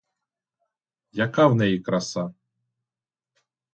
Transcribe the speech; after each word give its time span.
Яка 1.11 1.47
в 1.47 1.55
неї 1.55 1.79
краса? 1.79 2.33